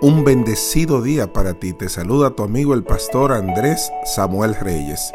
Un 0.00 0.22
bendecido 0.22 1.02
día 1.02 1.32
para 1.32 1.54
ti. 1.54 1.72
Te 1.72 1.88
saluda 1.88 2.30
tu 2.30 2.44
amigo 2.44 2.72
el 2.72 2.84
pastor 2.84 3.32
Andrés 3.32 3.90
Samuel 4.04 4.54
Reyes. 4.54 5.10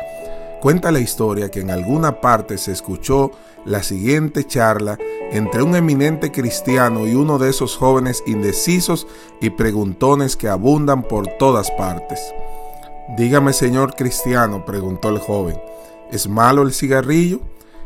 Cuenta 0.59 0.91
la 0.91 0.99
historia 0.99 1.49
que 1.49 1.61
en 1.61 1.71
alguna 1.71 2.19
parte 2.19 2.57
se 2.57 2.73
escuchó 2.73 3.31
la 3.63 3.81
siguiente 3.81 4.43
charla 4.43 4.97
entre 5.31 5.63
un 5.63 5.77
eminente 5.77 6.33
cristiano 6.33 7.07
y 7.07 7.15
uno 7.15 7.39
de 7.39 7.49
esos 7.49 7.77
jóvenes 7.77 8.25
indecisos 8.27 9.07
y 9.39 9.51
preguntones 9.51 10.35
que 10.35 10.49
abundan 10.49 11.03
por 11.03 11.27
todas 11.37 11.71
partes. 11.71 12.19
Dígame, 13.15 13.53
señor 13.53 13.95
cristiano, 13.95 14.65
preguntó 14.65 15.07
el 15.07 15.19
joven, 15.19 15.61
¿es 16.11 16.27
malo 16.27 16.61
el 16.61 16.73
cigarrillo? 16.73 17.39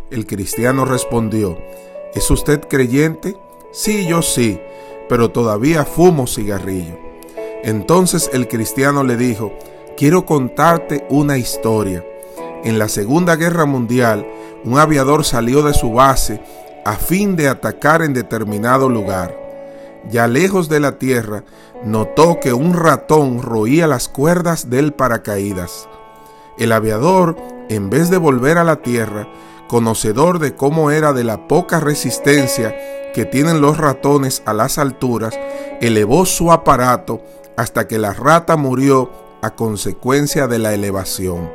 El 0.10 0.26
cristiano 0.26 0.84
respondió, 0.84 1.60
¿es 2.16 2.32
usted 2.32 2.62
creyente? 2.68 3.38
Sí, 3.72 4.08
yo 4.08 4.24
sí 4.24 4.60
pero 5.10 5.32
todavía 5.32 5.86
fumo 5.86 6.28
cigarrillo. 6.28 6.98
Entonces 7.64 8.30
el 8.34 8.48
cristiano 8.48 9.04
le 9.04 9.18
dijo, 9.18 9.54
quiero 9.98 10.26
contarte 10.26 11.06
una 11.10 11.38
historia. 11.38 12.06
En 12.64 12.80
la 12.80 12.88
Segunda 12.88 13.36
Guerra 13.36 13.66
Mundial, 13.66 14.28
un 14.64 14.78
aviador 14.78 15.24
salió 15.24 15.64
de 15.64 15.74
su 15.74 15.92
base 15.94 16.42
a 16.86 16.94
fin 16.94 17.36
de 17.36 17.50
atacar 17.50 18.02
en 18.02 18.14
determinado 18.14 18.90
lugar. 18.90 19.38
Ya 20.10 20.28
lejos 20.28 20.70
de 20.70 20.80
la 20.80 20.98
tierra, 20.98 21.44
notó 21.84 22.40
que 22.40 22.54
un 22.54 22.74
ratón 22.74 23.42
roía 23.42 23.88
las 23.88 24.08
cuerdas 24.08 24.70
del 24.70 24.94
paracaídas. 24.94 25.88
El 26.58 26.72
aviador, 26.72 27.36
en 27.70 27.90
vez 27.90 28.10
de 28.10 28.18
volver 28.18 28.58
a 28.58 28.64
la 28.64 28.78
tierra, 28.78 29.28
conocedor 29.68 30.40
de 30.40 30.56
cómo 30.56 30.92
era 30.92 31.14
de 31.14 31.24
la 31.24 31.48
poca 31.48 31.80
resistencia 31.80 32.76
que 33.18 33.26
tienen 33.26 33.62
los 33.62 33.80
ratones 33.80 34.44
a 34.46 34.54
las 34.54 34.78
alturas, 34.78 35.34
elevó 35.82 36.28
su 36.28 36.52
aparato 36.52 37.24
hasta 37.56 37.88
que 37.88 37.98
la 37.98 38.14
rata 38.14 38.58
murió 38.58 39.10
a 39.42 39.56
consecuencia 39.56 40.46
de 40.46 40.60
la 40.60 40.76
elevación. 40.76 41.50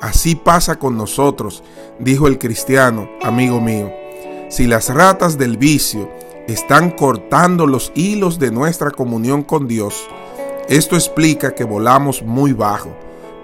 Así 0.00 0.34
pasa 0.34 0.80
con 0.80 0.96
nosotros, 0.96 1.62
dijo 2.00 2.26
el 2.26 2.40
cristiano, 2.40 3.08
amigo 3.22 3.60
mío. 3.60 3.88
Si 4.48 4.66
las 4.66 4.92
ratas 4.92 5.38
del 5.38 5.58
vicio 5.58 6.10
están 6.48 6.90
cortando 6.90 7.68
los 7.68 7.92
hilos 7.94 8.40
de 8.40 8.50
nuestra 8.50 8.90
comunión 8.90 9.44
con 9.44 9.68
Dios, 9.68 10.08
esto 10.68 10.96
explica 10.96 11.54
que 11.54 11.62
volamos 11.62 12.24
muy 12.24 12.52
bajo, 12.52 12.90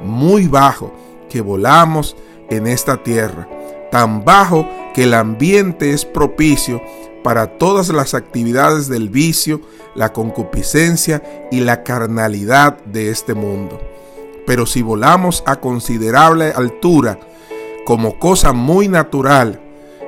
muy 0.00 0.48
bajo, 0.48 0.92
que 1.28 1.42
volamos 1.42 2.16
en 2.50 2.66
esta 2.66 3.04
tierra 3.04 3.46
tan 3.90 4.24
bajo 4.24 4.68
que 4.94 5.04
el 5.04 5.14
ambiente 5.14 5.92
es 5.92 6.04
propicio 6.04 6.82
para 7.26 7.58
todas 7.58 7.88
las 7.88 8.14
actividades 8.14 8.88
del 8.88 9.08
vicio, 9.08 9.60
la 9.96 10.12
concupiscencia 10.12 11.48
y 11.50 11.58
la 11.58 11.82
carnalidad 11.82 12.78
de 12.84 13.10
este 13.10 13.34
mundo. 13.34 13.80
Pero 14.46 14.64
si 14.64 14.80
volamos 14.80 15.42
a 15.44 15.56
considerable 15.56 16.52
altura, 16.54 17.18
como 17.84 18.20
cosa 18.20 18.52
muy 18.52 18.86
natural, 18.86 19.60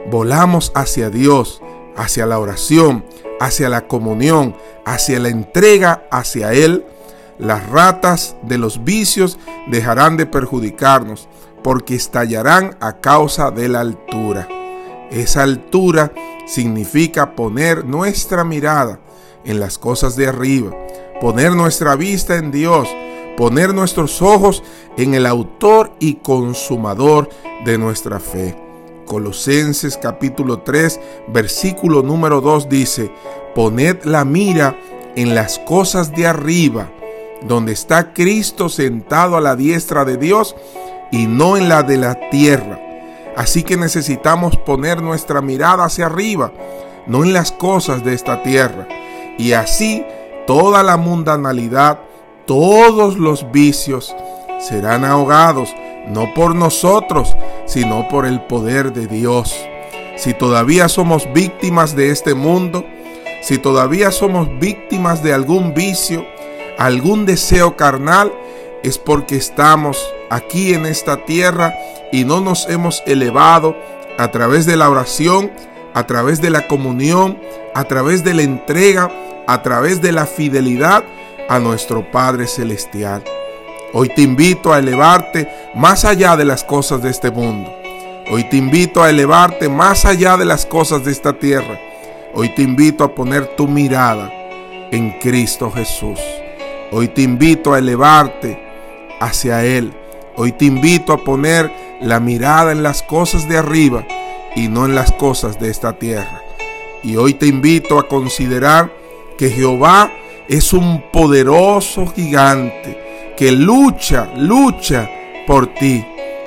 volamos 0.08 0.70
hacia 0.76 1.10
Dios, 1.10 1.60
hacia 1.96 2.24
la 2.24 2.38
oración, 2.38 3.04
hacia 3.40 3.68
la 3.68 3.88
comunión, 3.88 4.54
hacia 4.84 5.18
la 5.18 5.28
entrega 5.28 6.04
hacia 6.12 6.52
Él, 6.52 6.84
las 7.36 7.68
ratas 7.68 8.36
de 8.42 8.58
los 8.58 8.84
vicios 8.84 9.40
dejarán 9.66 10.16
de 10.16 10.26
perjudicarnos 10.26 11.28
porque 11.64 11.96
estallarán 11.96 12.76
a 12.78 13.00
causa 13.00 13.50
de 13.50 13.68
la 13.68 13.80
altura. 13.80 14.46
Esa 15.10 15.42
altura 15.42 16.12
significa 16.46 17.34
poner 17.34 17.84
nuestra 17.84 18.44
mirada 18.44 19.00
en 19.44 19.60
las 19.60 19.78
cosas 19.78 20.16
de 20.16 20.26
arriba, 20.26 20.70
poner 21.20 21.52
nuestra 21.52 21.96
vista 21.96 22.36
en 22.36 22.50
Dios, 22.50 22.88
poner 23.36 23.74
nuestros 23.74 24.20
ojos 24.20 24.62
en 24.96 25.14
el 25.14 25.24
autor 25.26 25.92
y 25.98 26.16
consumador 26.16 27.30
de 27.64 27.78
nuestra 27.78 28.20
fe. 28.20 28.56
Colosenses 29.06 29.96
capítulo 29.96 30.60
3, 30.60 31.00
versículo 31.28 32.02
número 32.02 32.42
2 32.42 32.68
dice, 32.68 33.10
poned 33.54 34.04
la 34.04 34.26
mira 34.26 34.78
en 35.16 35.34
las 35.34 35.58
cosas 35.60 36.14
de 36.14 36.26
arriba, 36.26 36.90
donde 37.42 37.72
está 37.72 38.12
Cristo 38.12 38.68
sentado 38.68 39.36
a 39.36 39.40
la 39.40 39.56
diestra 39.56 40.04
de 40.04 40.18
Dios 40.18 40.54
y 41.10 41.26
no 41.26 41.56
en 41.56 41.70
la 41.70 41.82
de 41.82 41.96
la 41.96 42.28
tierra. 42.30 42.87
Así 43.38 43.62
que 43.62 43.76
necesitamos 43.76 44.56
poner 44.56 45.00
nuestra 45.00 45.40
mirada 45.40 45.84
hacia 45.84 46.06
arriba, 46.06 46.50
no 47.06 47.22
en 47.22 47.32
las 47.32 47.52
cosas 47.52 48.02
de 48.02 48.12
esta 48.12 48.42
tierra. 48.42 48.88
Y 49.38 49.52
así 49.52 50.04
toda 50.44 50.82
la 50.82 50.96
mundanalidad, 50.96 52.00
todos 52.46 53.16
los 53.16 53.52
vicios 53.52 54.12
serán 54.58 55.04
ahogados, 55.04 55.72
no 56.08 56.34
por 56.34 56.56
nosotros, 56.56 57.36
sino 57.64 58.08
por 58.08 58.26
el 58.26 58.40
poder 58.40 58.92
de 58.92 59.06
Dios. 59.06 59.54
Si 60.16 60.34
todavía 60.34 60.88
somos 60.88 61.32
víctimas 61.32 61.94
de 61.94 62.10
este 62.10 62.34
mundo, 62.34 62.84
si 63.40 63.56
todavía 63.56 64.10
somos 64.10 64.48
víctimas 64.58 65.22
de 65.22 65.32
algún 65.32 65.74
vicio, 65.74 66.26
algún 66.76 67.24
deseo 67.24 67.76
carnal, 67.76 68.32
es 68.82 68.98
porque 68.98 69.36
estamos 69.36 69.98
aquí 70.30 70.74
en 70.74 70.86
esta 70.86 71.24
tierra 71.24 71.74
y 72.12 72.24
no 72.24 72.40
nos 72.40 72.68
hemos 72.68 73.02
elevado 73.06 73.76
a 74.18 74.30
través 74.30 74.66
de 74.66 74.76
la 74.76 74.90
oración, 74.90 75.50
a 75.94 76.06
través 76.06 76.40
de 76.40 76.50
la 76.50 76.66
comunión, 76.66 77.38
a 77.74 77.84
través 77.84 78.24
de 78.24 78.34
la 78.34 78.42
entrega, 78.42 79.10
a 79.46 79.62
través 79.62 80.02
de 80.02 80.12
la 80.12 80.26
fidelidad 80.26 81.04
a 81.48 81.58
nuestro 81.58 82.10
Padre 82.10 82.46
Celestial. 82.46 83.22
Hoy 83.92 84.10
te 84.14 84.22
invito 84.22 84.72
a 84.72 84.78
elevarte 84.78 85.48
más 85.74 86.04
allá 86.04 86.36
de 86.36 86.44
las 86.44 86.62
cosas 86.62 87.02
de 87.02 87.10
este 87.10 87.30
mundo. 87.30 87.72
Hoy 88.30 88.44
te 88.44 88.58
invito 88.58 89.02
a 89.02 89.08
elevarte 89.08 89.70
más 89.70 90.04
allá 90.04 90.36
de 90.36 90.44
las 90.44 90.66
cosas 90.66 91.04
de 91.04 91.12
esta 91.12 91.32
tierra. 91.32 91.80
Hoy 92.34 92.54
te 92.54 92.62
invito 92.62 93.02
a 93.02 93.14
poner 93.14 93.56
tu 93.56 93.66
mirada 93.66 94.30
en 94.90 95.18
Cristo 95.18 95.70
Jesús. 95.70 96.20
Hoy 96.90 97.08
te 97.08 97.22
invito 97.22 97.72
a 97.72 97.78
elevarte 97.78 98.67
hacia 99.20 99.64
Él. 99.64 99.92
Hoy 100.36 100.52
te 100.52 100.66
invito 100.66 101.12
a 101.12 101.24
poner 101.24 101.70
la 102.00 102.20
mirada 102.20 102.72
en 102.72 102.82
las 102.82 103.02
cosas 103.02 103.48
de 103.48 103.58
arriba 103.58 104.06
y 104.54 104.68
no 104.68 104.86
en 104.86 104.94
las 104.94 105.12
cosas 105.12 105.58
de 105.58 105.70
esta 105.70 105.94
tierra. 105.98 106.42
Y 107.02 107.16
hoy 107.16 107.34
te 107.34 107.46
invito 107.46 107.98
a 107.98 108.08
considerar 108.08 108.92
que 109.36 109.50
Jehová 109.50 110.10
es 110.48 110.72
un 110.72 111.10
poderoso 111.12 112.06
gigante 112.06 113.34
que 113.38 113.52
lucha, 113.52 114.28
lucha 114.36 115.08
por 115.46 115.72
ti. 115.74 116.04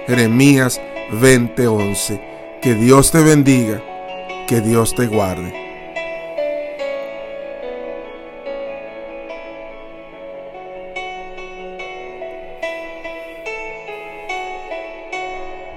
Jeremías 0.07 0.81
20:11. 1.21 2.19
Que 2.61 2.75
Dios 2.75 3.11
te 3.11 3.21
bendiga, 3.21 3.81
que 4.45 4.59
Dios 4.59 4.93
te 4.93 5.07
guarde. 5.07 5.70